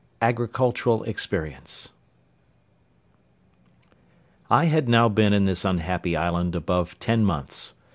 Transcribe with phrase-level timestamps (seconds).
[0.23, 1.91] AGRICULTURAL EXPERIENCE
[4.49, 7.75] I had now been in this unhappy island above ten months.